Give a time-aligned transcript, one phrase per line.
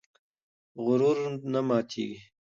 [0.83, 1.17] غرور
[1.53, 2.15] نه ماتېږي.